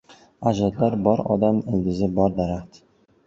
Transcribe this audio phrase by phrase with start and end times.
[0.51, 2.81] •Ajdodlari bor odam— ildizi bor daraxt.